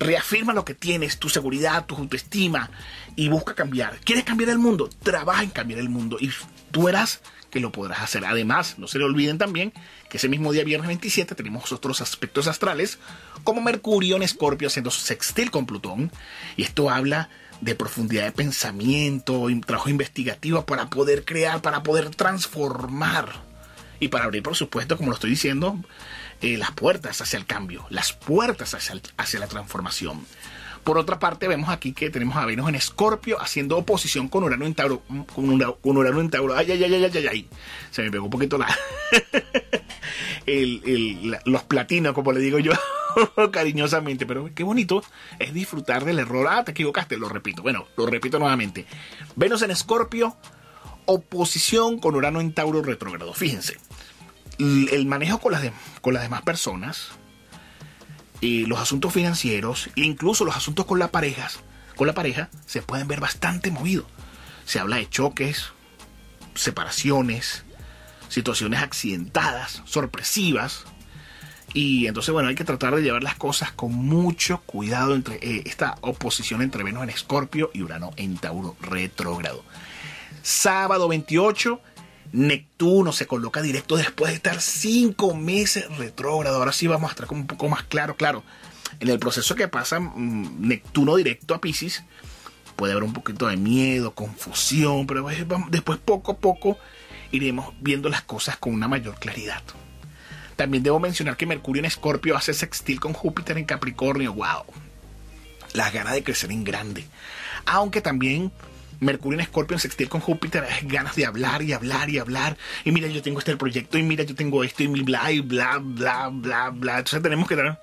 reafirma 0.00 0.52
lo 0.52 0.64
que 0.64 0.74
tienes, 0.74 1.20
tu 1.20 1.28
seguridad, 1.28 1.86
tu 1.86 1.94
autoestima 1.94 2.72
y 3.14 3.28
busca 3.28 3.54
cambiar. 3.54 4.00
¿Quieres 4.00 4.24
cambiar 4.24 4.50
el 4.50 4.58
mundo? 4.58 4.90
Trabaja 5.00 5.44
en 5.44 5.50
cambiar 5.50 5.78
el 5.78 5.88
mundo 5.88 6.16
y 6.18 6.32
tú 6.72 6.82
verás 6.82 7.20
que 7.50 7.60
lo 7.60 7.70
podrás 7.70 8.00
hacer. 8.00 8.24
Además, 8.24 8.80
no 8.80 8.88
se 8.88 8.98
le 8.98 9.04
olviden 9.04 9.38
también 9.38 9.72
que 10.08 10.16
ese 10.16 10.28
mismo 10.28 10.50
día, 10.50 10.64
viernes 10.64 10.88
27, 10.88 11.36
tenemos 11.36 11.70
otros 11.70 12.00
aspectos 12.00 12.48
astrales, 12.48 12.98
como 13.44 13.60
Mercurio 13.60 14.16
en 14.16 14.24
Escorpio 14.24 14.66
haciendo 14.66 14.90
sextil 14.90 15.52
con 15.52 15.66
Plutón. 15.66 16.10
Y 16.56 16.64
esto 16.64 16.90
habla 16.90 17.28
de 17.60 17.76
profundidad 17.76 18.24
de 18.24 18.32
pensamiento, 18.32 19.46
trabajo 19.64 19.88
investigativo 19.88 20.66
para 20.66 20.90
poder 20.90 21.24
crear, 21.24 21.62
para 21.62 21.84
poder 21.84 22.10
transformar 22.10 23.49
y 24.00 24.08
para 24.08 24.24
abrir, 24.24 24.42
por 24.42 24.56
supuesto, 24.56 24.96
como 24.96 25.10
lo 25.10 25.14
estoy 25.14 25.30
diciendo, 25.30 25.78
eh, 26.40 26.56
las 26.56 26.72
puertas 26.72 27.20
hacia 27.20 27.36
el 27.36 27.46
cambio, 27.46 27.86
las 27.90 28.12
puertas 28.12 28.74
hacia, 28.74 29.00
hacia 29.16 29.40
la 29.40 29.46
transformación. 29.46 30.24
Por 30.84 30.96
otra 30.96 31.18
parte, 31.18 31.46
vemos 31.46 31.68
aquí 31.68 31.92
que 31.92 32.08
tenemos 32.08 32.36
a 32.36 32.46
Venus 32.46 32.68
en 32.68 32.74
Escorpio 32.74 33.40
haciendo 33.40 33.76
oposición 33.76 34.28
con 34.28 34.44
Urano 34.44 34.64
en 34.64 34.74
Tauro. 34.74 35.02
Mm, 35.08 35.20
con, 35.22 35.96
Urano 35.96 36.20
en 36.20 36.30
Tauro. 36.30 36.56
Ay, 36.56 36.72
ay, 36.72 36.82
ay, 36.82 36.94
ay, 36.94 37.10
ay, 37.14 37.26
ay. 37.26 37.48
Se 37.90 38.02
me 38.02 38.10
pegó 38.10 38.24
un 38.24 38.30
poquito 38.30 38.56
la. 38.56 38.66
los 41.44 41.62
platinos, 41.64 42.14
como 42.14 42.32
le 42.32 42.40
digo 42.40 42.58
yo. 42.58 42.72
cariñosamente, 43.52 44.24
pero 44.24 44.48
qué 44.54 44.62
bonito 44.62 45.02
es 45.38 45.52
disfrutar 45.52 46.04
del 46.04 46.18
error. 46.18 46.46
Ah, 46.48 46.64
te 46.64 46.70
equivocaste, 46.70 47.18
lo 47.18 47.28
repito. 47.28 47.62
Bueno, 47.62 47.86
lo 47.96 48.06
repito 48.06 48.38
nuevamente. 48.38 48.86
Venus 49.36 49.62
en 49.62 49.72
Escorpio, 49.72 50.36
oposición 51.10 51.98
con 51.98 52.14
Urano 52.14 52.40
en 52.40 52.54
Tauro 52.54 52.82
retrógrado. 52.82 53.34
Fíjense, 53.34 53.76
el 54.58 55.06
manejo 55.06 55.38
con 55.38 55.52
las, 55.52 55.62
con 56.00 56.14
las 56.14 56.22
demás 56.22 56.42
personas, 56.42 57.12
y 58.40 58.64
los 58.66 58.80
asuntos 58.80 59.12
financieros, 59.12 59.90
e 59.96 60.02
incluso 60.02 60.44
los 60.44 60.56
asuntos 60.56 60.86
con, 60.86 60.98
la 60.98 61.08
parejas, 61.08 61.60
con 61.96 62.06
la 62.06 62.14
pareja, 62.14 62.48
se 62.66 62.82
pueden 62.82 63.08
ver 63.08 63.20
bastante 63.20 63.70
movidos. 63.70 64.06
Se 64.64 64.78
habla 64.78 64.96
de 64.96 65.08
choques, 65.08 65.72
separaciones, 66.54 67.64
situaciones 68.28 68.80
accidentadas, 68.80 69.82
sorpresivas. 69.84 70.84
Y 71.72 72.06
entonces, 72.06 72.32
bueno, 72.32 72.48
hay 72.48 72.54
que 72.54 72.64
tratar 72.64 72.94
de 72.94 73.02
llevar 73.02 73.22
las 73.22 73.36
cosas 73.36 73.72
con 73.72 73.92
mucho 73.92 74.62
cuidado 74.62 75.14
entre 75.14 75.36
eh, 75.36 75.62
esta 75.66 75.96
oposición 76.00 76.62
entre 76.62 76.82
Venus 76.82 77.02
en 77.02 77.10
Escorpio 77.10 77.70
y 77.74 77.82
Urano 77.82 78.10
en 78.16 78.38
Tauro 78.38 78.76
retrógrado. 78.80 79.64
Sábado 80.42 81.08
28, 81.08 81.80
Neptuno 82.32 83.12
se 83.12 83.26
coloca 83.26 83.60
directo 83.62 83.96
después 83.96 84.30
de 84.30 84.36
estar 84.36 84.60
cinco 84.60 85.34
meses 85.34 85.86
retrógrado. 85.98 86.56
Ahora 86.56 86.72
sí 86.72 86.86
vamos 86.86 87.10
a 87.10 87.12
estar 87.12 87.26
un 87.30 87.46
poco 87.46 87.68
más 87.68 87.82
claro, 87.84 88.16
claro. 88.16 88.42
En 89.00 89.08
el 89.08 89.18
proceso 89.18 89.54
que 89.54 89.68
pasa 89.68 90.00
mm, 90.00 90.66
Neptuno 90.66 91.16
directo 91.16 91.54
a 91.54 91.60
Pisces, 91.60 92.04
puede 92.76 92.92
haber 92.92 93.04
un 93.04 93.12
poquito 93.12 93.48
de 93.48 93.56
miedo, 93.56 94.14
confusión, 94.14 95.06
pero 95.06 95.26
después 95.70 95.98
poco 95.98 96.32
a 96.32 96.36
poco 96.36 96.78
iremos 97.32 97.74
viendo 97.80 98.08
las 98.08 98.22
cosas 98.22 98.56
con 98.56 98.74
una 98.74 98.88
mayor 98.88 99.18
claridad. 99.18 99.62
También 100.56 100.82
debo 100.82 101.00
mencionar 101.00 101.36
que 101.36 101.46
Mercurio 101.46 101.80
en 101.80 101.86
Escorpio 101.86 102.36
hace 102.36 102.52
sextil 102.52 103.00
con 103.00 103.12
Júpiter 103.12 103.56
en 103.56 103.64
Capricornio. 103.64 104.34
¡Wow! 104.34 104.64
Las 105.72 105.92
ganas 105.92 106.14
de 106.14 106.22
crecer 106.22 106.50
en 106.50 106.64
grande. 106.64 107.06
Aunque 107.64 108.00
también 108.00 108.52
Mercurio 109.00 109.38
en 109.38 109.40
Escorpio 109.40 109.74
en 109.74 109.80
sextil 109.80 110.08
con 110.08 110.20
Júpiter 110.20 110.64
es 110.64 110.86
ganas 110.86 111.16
de 111.16 111.26
hablar 111.26 111.62
y 111.62 111.72
hablar 111.72 112.10
y 112.10 112.18
hablar. 112.18 112.56
Y 112.84 112.92
mira, 112.92 113.08
yo 113.08 113.22
tengo 113.22 113.38
este 113.38 113.56
proyecto 113.56 113.98
y 113.98 114.02
mira, 114.02 114.24
yo 114.24 114.34
tengo 114.34 114.62
esto 114.62 114.82
y 114.82 114.86
bla 114.88 115.32
y 115.32 115.40
bla, 115.40 115.78
bla, 115.82 116.28
bla, 116.28 116.70
bla. 116.70 116.98
Entonces 116.98 117.22
tenemos 117.22 117.48
que 117.48 117.56
tener 117.56 117.78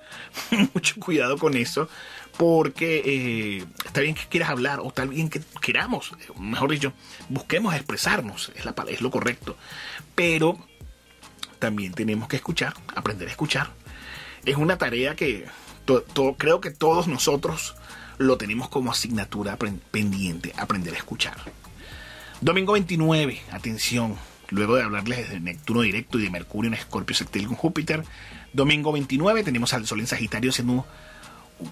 mucho 0.74 0.94
cuidado 1.00 1.36
con 1.38 1.56
eso 1.56 1.88
porque 2.36 3.02
eh, 3.04 3.64
está 3.84 4.00
bien 4.00 4.14
que 4.14 4.26
quieras 4.28 4.50
hablar 4.50 4.78
o 4.78 4.88
está 4.88 5.04
bien 5.04 5.28
que 5.28 5.40
queramos, 5.60 6.12
mejor 6.38 6.70
dicho, 6.70 6.92
busquemos 7.28 7.74
expresarnos, 7.74 8.52
es 8.54 9.00
lo 9.00 9.10
correcto. 9.10 9.56
Pero 10.14 10.56
también 11.58 11.92
tenemos 11.94 12.28
que 12.28 12.36
escuchar, 12.36 12.74
aprender 12.94 13.26
a 13.26 13.32
escuchar. 13.32 13.70
Es 14.44 14.56
una 14.56 14.78
tarea 14.78 15.16
que 15.16 15.46
creo 16.36 16.60
que 16.60 16.70
todos 16.70 17.08
nosotros 17.08 17.74
lo 18.18 18.36
tenemos 18.36 18.68
como 18.68 18.90
asignatura 18.90 19.56
pendiente, 19.90 20.52
aprender 20.56 20.94
a 20.94 20.98
escuchar. 20.98 21.36
Domingo 22.40 22.72
29, 22.72 23.40
atención, 23.50 24.16
luego 24.50 24.76
de 24.76 24.84
hablarles 24.84 25.30
de 25.30 25.40
Neptuno 25.40 25.82
directo 25.82 26.18
y 26.18 26.22
de 26.22 26.30
Mercurio 26.30 26.68
en 26.68 26.74
Escorpio 26.74 27.16
sextil 27.16 27.46
con 27.46 27.56
Júpiter, 27.56 28.04
domingo 28.52 28.92
29 28.92 29.42
tenemos 29.42 29.74
al 29.74 29.86
Sol 29.86 30.00
en 30.00 30.06
Sagitario 30.06 30.52
siendo 30.52 30.86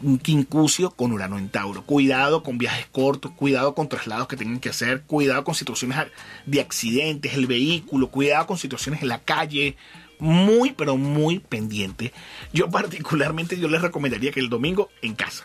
un 0.02 0.18
quincucio 0.18 0.90
con 0.90 1.12
Urano 1.12 1.38
en 1.38 1.48
Tauro. 1.48 1.82
Cuidado 1.82 2.42
con 2.42 2.58
viajes 2.58 2.86
cortos, 2.90 3.32
cuidado 3.32 3.74
con 3.74 3.88
traslados 3.88 4.28
que 4.28 4.36
tengan 4.36 4.60
que 4.60 4.68
hacer, 4.68 5.02
cuidado 5.02 5.44
con 5.44 5.54
situaciones 5.54 5.98
de 6.44 6.60
accidentes, 6.60 7.34
el 7.34 7.46
vehículo, 7.46 8.10
cuidado 8.10 8.46
con 8.46 8.58
situaciones 8.58 9.02
en 9.02 9.08
la 9.08 9.20
calle. 9.20 9.76
Muy, 10.18 10.72
pero 10.72 10.96
muy 10.96 11.40
pendiente. 11.40 12.12
Yo 12.52 12.70
particularmente 12.70 13.58
yo 13.58 13.68
les 13.68 13.82
recomendaría 13.82 14.32
que 14.32 14.40
el 14.40 14.48
domingo 14.48 14.88
en 15.02 15.14
casa. 15.14 15.44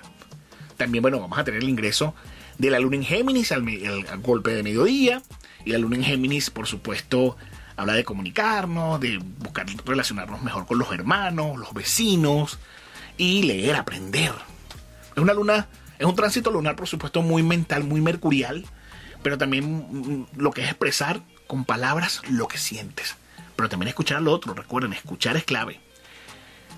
También, 0.82 1.04
bueno, 1.04 1.20
vamos 1.20 1.38
a 1.38 1.44
tener 1.44 1.62
el 1.62 1.70
ingreso 1.70 2.16
de 2.58 2.72
la 2.72 2.80
luna 2.80 2.96
en 2.96 3.04
Géminis 3.04 3.52
al, 3.52 3.64
golpe 4.24 4.50
de 4.50 4.64
mediodía. 4.64 5.22
Y 5.64 5.74
la 5.74 5.78
luna 5.78 5.98
en 5.98 6.04
Géminis, 6.04 6.50
por 6.50 6.66
supuesto, 6.66 7.38
habla 7.78 7.94
de 7.94 8.04
comunicarnos, 8.04 9.00
de 9.00 9.20
buscar 9.20 9.68
relacionarnos 9.86 10.42
mejor 10.42 10.66
con 10.66 10.80
los 10.80 10.92
hermanos, 10.92 11.60
los 11.60 11.72
vecinos 11.76 12.58
y 13.16 13.44
leer, 13.44 13.76
aprender. 13.76 14.32
Es 15.16 15.22
una 15.22 15.36
luna, 15.36 15.68
es 16.00 16.06
un 16.08 16.16
tránsito 16.16 16.50
lunar, 16.50 16.76
por 16.76 16.88
supuesto, 16.88 17.22
muy 17.22 17.44
mental, 17.44 17.84
muy 17.84 18.02
mercurial, 18.02 18.66
pero 19.22 19.38
también 19.38 19.66
mm, 19.66 20.26
lo 20.36 20.50
que 20.50 20.62
es 20.62 20.68
expresar 20.68 21.22
con 21.46 21.64
palabras 21.64 22.24
lo 22.28 22.48
que 22.48 22.58
sientes. 22.58 23.18
Pero 23.56 23.70
también 23.70 23.90
escuchar 23.90 24.18
al 24.18 24.28
otro, 24.28 24.56
recuerden, 24.56 24.94
escuchar 24.94 25.38
es 25.38 25.44
clave. 25.44 25.80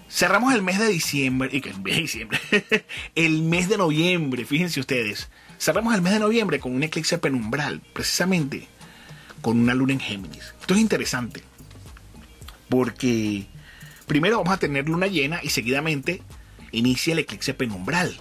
Cerramos 0.10 0.54
el 0.54 0.62
mes 0.62 0.80
de 0.80 0.88
diciembre, 0.88 1.50
y 1.52 1.62
que 1.62 1.70
el 1.70 1.82
mes 1.82 1.96
de 1.96 2.02
diciembre, 2.02 2.40
el 3.16 3.42
mes 3.42 3.70
de 3.70 3.78
noviembre, 3.78 4.46
fíjense 4.46 4.80
ustedes. 4.80 5.30
Cerramos 5.60 5.96
el 5.96 6.02
mes 6.02 6.14
de 6.14 6.20
noviembre 6.20 6.60
con 6.60 6.76
un 6.76 6.84
eclipse 6.84 7.18
penumbral, 7.18 7.82
precisamente 7.94 8.68
con 9.42 9.60
una 9.60 9.74
luna 9.74 9.94
en 9.94 10.00
Géminis. 10.00 10.54
Esto 10.62 10.74
es 10.74 10.80
interesante, 10.80 11.44
porque 12.70 13.46
primero 14.08 14.38
vamos 14.38 14.54
a 14.54 14.58
tener 14.58 14.88
luna 14.88 15.08
llena 15.08 15.40
y 15.44 15.50
seguidamente 15.50 16.22
inicia 16.72 17.14
el 17.14 17.20
eclipse 17.20 17.54
penumbral. 17.54 18.16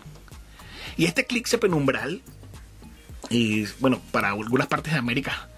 Y 0.97 1.07
este 1.07 1.23
eclipse 1.23 1.59
penumbral, 1.59 2.23
bueno, 3.81 4.01
para 4.11 4.31
algunas 4.31 4.67
partes 4.67 4.93
de 4.93 4.99
América, 4.99 5.49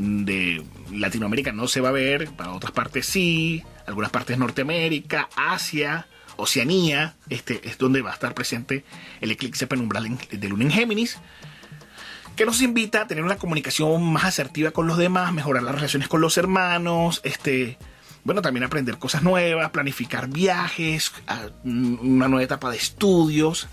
de 0.00 0.64
Latinoamérica 0.92 1.52
no 1.52 1.68
se 1.68 1.80
va 1.80 1.90
a 1.90 1.92
ver, 1.92 2.30
para 2.30 2.52
otras 2.52 2.72
partes 2.72 3.06
sí, 3.06 3.62
algunas 3.86 4.10
partes 4.10 4.38
Norteamérica, 4.38 5.28
Asia, 5.36 6.06
Oceanía, 6.36 7.16
este 7.28 7.60
es 7.68 7.76
donde 7.76 8.02
va 8.02 8.10
a 8.10 8.14
estar 8.14 8.34
presente 8.34 8.84
el 9.20 9.30
eclipse 9.30 9.66
penumbral 9.66 10.18
de 10.30 10.48
luna 10.48 10.64
en 10.64 10.70
Géminis, 10.70 11.18
que 12.34 12.46
nos 12.46 12.62
invita 12.62 13.02
a 13.02 13.06
tener 13.06 13.22
una 13.22 13.36
comunicación 13.36 14.02
más 14.12 14.24
asertiva 14.24 14.70
con 14.70 14.86
los 14.86 14.96
demás, 14.96 15.32
mejorar 15.34 15.62
las 15.62 15.74
relaciones 15.74 16.08
con 16.08 16.22
los 16.22 16.38
hermanos, 16.38 17.20
este, 17.22 17.76
bueno, 18.24 18.40
también 18.40 18.64
aprender 18.64 18.98
cosas 18.98 19.22
nuevas, 19.22 19.70
planificar 19.70 20.28
viajes, 20.28 21.12
una 21.62 22.28
nueva 22.28 22.42
etapa 22.42 22.70
de 22.70 22.78
estudios, 22.78 23.68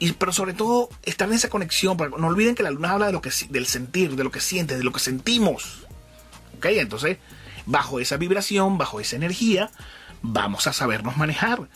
y, 0.00 0.12
pero 0.12 0.32
sobre 0.32 0.54
todo 0.54 0.88
estar 1.04 1.28
en 1.28 1.34
esa 1.34 1.48
conexión. 1.48 1.96
No 2.18 2.26
olviden 2.26 2.56
que 2.56 2.64
la 2.64 2.70
luna 2.70 2.92
habla 2.92 3.06
de 3.06 3.12
lo 3.12 3.20
que, 3.20 3.30
del 3.50 3.66
sentir, 3.66 4.16
de 4.16 4.24
lo 4.24 4.32
que 4.32 4.40
sientes, 4.40 4.78
de 4.78 4.84
lo 4.84 4.92
que 4.92 4.98
sentimos. 4.98 5.86
¿Ok? 6.56 6.66
Entonces, 6.66 7.18
bajo 7.66 8.00
esa 8.00 8.16
vibración, 8.16 8.78
bajo 8.78 8.98
esa 8.98 9.16
energía, 9.16 9.70
vamos 10.22 10.66
a 10.66 10.72
sabernos 10.72 11.16
manejar. 11.16 11.68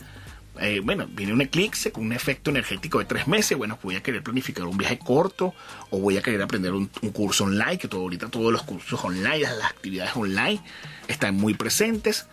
Eh, 0.59 0.79
bueno, 0.83 1.05
viene 1.07 1.33
un 1.33 1.41
eclipse 1.41 1.91
con 1.91 2.05
un 2.05 2.13
efecto 2.13 2.49
energético 2.49 2.99
de 2.99 3.05
tres 3.05 3.27
meses. 3.27 3.57
Bueno, 3.57 3.77
voy 3.83 3.95
a 3.95 4.03
querer 4.03 4.23
planificar 4.23 4.65
un 4.65 4.77
viaje 4.77 4.97
corto 4.97 5.53
o 5.89 5.99
voy 5.99 6.17
a 6.17 6.21
querer 6.21 6.41
aprender 6.41 6.73
un, 6.73 6.87
curso 6.87 7.43
online, 7.43 7.77
que 7.77 7.87
todo, 7.87 8.01
ahorita 8.01 8.29
todos 8.29 8.51
los 8.51 8.63
cursos 8.63 9.03
online, 9.03 9.41
las 9.41 9.69
actividades 9.69 10.15
online 10.15 10.61
están 11.07 11.35
muy 11.35 11.53
presentes. 11.53 12.25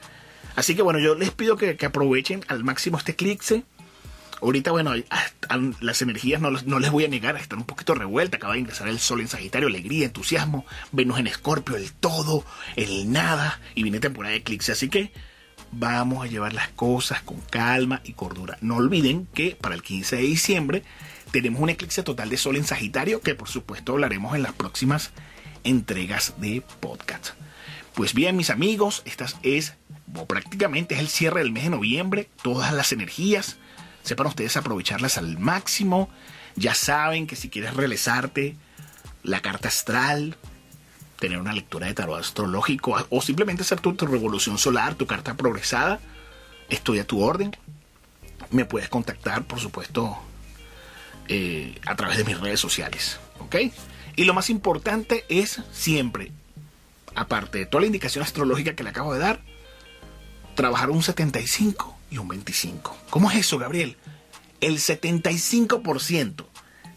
Así 0.54 0.74
que 0.74 0.82
bueno, 0.82 0.98
yo 0.98 1.14
les 1.14 1.30
pido 1.30 1.56
que, 1.56 1.76
aprovechen 1.84 2.44
al 2.48 2.62
máximo 2.62 2.98
este 2.98 3.12
eclipse. 3.12 3.64
Ahorita, 4.42 4.72
bueno, 4.72 4.92
las 5.80 6.02
energías 6.02 6.40
no, 6.40 6.50
les 6.50 6.90
voy 6.90 7.04
a 7.04 7.08
negar, 7.08 7.36
están 7.36 7.60
un 7.60 7.64
poquito 7.64 7.94
revueltas. 7.94 8.38
Acaba 8.38 8.54
de 8.54 8.60
ingresar 8.60 8.88
el 8.88 8.98
sol 8.98 9.20
en 9.20 9.28
Sagitario, 9.28 9.68
alegría, 9.68 10.06
entusiasmo. 10.06 10.66
Venus 10.90 11.20
en 11.20 11.28
Escorpio, 11.28 11.76
el 11.76 11.92
todo, 11.92 12.44
el 12.74 13.12
nada. 13.12 13.60
Y 13.76 13.84
viene 13.84 14.00
temporada 14.00 14.32
de 14.32 14.38
eclipse. 14.38 14.72
Así 14.72 14.88
que 14.88 15.12
vamos 15.70 16.24
a 16.24 16.28
llevar 16.28 16.54
las 16.54 16.68
cosas 16.70 17.22
con 17.22 17.40
calma 17.40 18.00
y 18.04 18.14
cordura. 18.14 18.58
No 18.60 18.76
olviden 18.76 19.28
que 19.32 19.56
para 19.58 19.76
el 19.76 19.82
15 19.82 20.16
de 20.16 20.22
diciembre 20.22 20.82
tenemos 21.30 21.60
un 21.60 21.70
eclipse 21.70 22.02
total 22.02 22.28
de 22.28 22.36
sol 22.36 22.56
en 22.56 22.64
Sagitario 22.64 23.20
que 23.20 23.34
por 23.34 23.48
supuesto 23.48 23.92
hablaremos 23.92 24.34
en 24.34 24.42
las 24.42 24.52
próximas 24.52 25.12
entregas 25.62 26.34
de 26.38 26.62
podcast. 26.80 27.30
Pues 27.94 28.12
bien, 28.12 28.36
mis 28.36 28.50
amigos, 28.50 29.02
esta 29.04 29.26
es 29.42 29.74
prácticamente 30.26 30.94
es 30.94 31.00
el 31.00 31.08
cierre 31.08 31.40
del 31.40 31.52
mes 31.52 31.64
de 31.64 31.70
noviembre, 31.70 32.28
todas 32.42 32.72
las 32.72 32.92
energías, 32.92 33.58
sepan 34.02 34.26
ustedes 34.26 34.56
aprovecharlas 34.56 35.18
al 35.18 35.38
máximo. 35.38 36.08
Ya 36.56 36.74
saben 36.74 37.26
que 37.26 37.36
si 37.36 37.48
quieres 37.48 37.74
realizarte 37.74 38.56
la 39.22 39.40
carta 39.40 39.68
astral, 39.68 40.36
tener 41.18 41.38
una 41.38 41.52
lectura 41.52 41.86
de 41.86 41.94
tarot 41.94 42.18
astrológico 42.18 42.96
o 43.08 43.22
simplemente 43.22 43.62
hacer 43.62 43.80
tu, 43.80 43.92
revolución 44.06 44.58
solar, 44.58 44.96
tu 44.96 45.06
carta 45.06 45.34
progresada, 45.34 46.00
estoy 46.68 46.98
a 46.98 47.06
tu 47.06 47.22
orden. 47.22 47.56
Me 48.50 48.64
puedes 48.64 48.88
contactar, 48.88 49.44
por 49.44 49.60
supuesto, 49.60 50.18
eh, 51.28 51.78
a 51.86 51.94
través 51.96 52.18
de 52.18 52.24
mis 52.24 52.38
redes 52.38 52.60
sociales. 52.60 53.18
¿Ok? 53.38 53.56
Y 54.16 54.24
lo 54.24 54.34
más 54.34 54.50
importante 54.50 55.24
es 55.28 55.62
siempre, 55.72 56.32
aparte 57.14 57.58
de 57.58 57.66
toda 57.66 57.82
la 57.82 57.86
indicación 57.86 58.22
astrológica 58.22 58.74
que 58.74 58.82
le 58.82 58.90
acabo 58.90 59.14
de 59.14 59.20
dar, 59.20 59.40
trabajar 60.54 60.90
un 60.90 61.02
75 61.02 61.96
y 62.12 62.18
un 62.18 62.28
25. 62.28 62.96
¿Cómo 63.10 63.30
es 63.30 63.38
eso, 63.38 63.58
Gabriel? 63.58 63.96
El 64.60 64.78
75% 64.78 66.44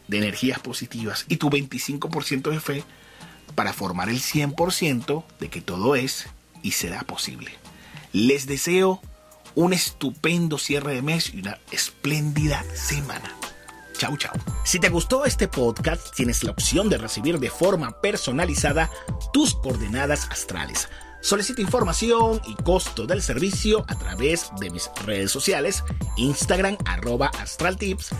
de 0.08 0.18
energías 0.18 0.60
positivas 0.60 1.24
y 1.28 1.38
tu 1.38 1.50
25% 1.50 2.50
de 2.50 2.60
fe 2.60 2.84
para 3.54 3.72
formar 3.72 4.08
el 4.08 4.20
100% 4.20 5.24
de 5.40 5.48
que 5.48 5.60
todo 5.60 5.96
es 5.96 6.26
y 6.62 6.72
será 6.72 7.02
posible. 7.02 7.50
Les 8.12 8.46
deseo 8.46 9.00
un 9.54 9.72
estupendo 9.72 10.58
cierre 10.58 10.94
de 10.94 11.02
mes 11.02 11.32
y 11.32 11.40
una 11.40 11.58
espléndida 11.70 12.62
semana. 12.74 13.34
Chau, 13.96 14.16
chau. 14.18 14.34
Si 14.64 14.78
te 14.78 14.90
gustó 14.90 15.24
este 15.24 15.48
podcast, 15.48 16.14
tienes 16.14 16.44
la 16.44 16.50
opción 16.50 16.90
de 16.90 16.98
recibir 16.98 17.40
de 17.40 17.48
forma 17.48 17.98
personalizada 18.02 18.90
tus 19.32 19.54
coordenadas 19.54 20.28
astrales. 20.30 20.88
Solicita 21.26 21.60
información 21.60 22.40
y 22.46 22.54
costo 22.54 23.04
del 23.04 23.20
servicio 23.20 23.84
a 23.88 23.96
través 23.96 24.48
de 24.60 24.70
mis 24.70 24.88
redes 25.04 25.32
sociales, 25.32 25.82
Instagram 26.16 26.76
arroba 26.84 27.32
astraltips, 27.40 28.10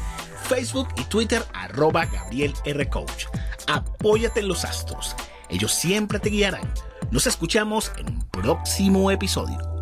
Facebook 0.49 0.89
y 0.97 1.05
Twitter 1.05 1.41
arroba 1.55 2.07
Gabriel 2.07 2.53
R. 2.65 2.89
Coach. 2.89 3.27
Apóyate 3.69 4.41
en 4.41 4.49
los 4.49 4.65
astros. 4.65 5.15
Ellos 5.49 5.73
siempre 5.73 6.19
te 6.19 6.31
guiarán. 6.31 6.69
Nos 7.13 7.29
escuchamos 7.29 7.93
en 7.97 8.09
un 8.09 8.29
próximo 8.29 9.09
episodio. 9.13 9.76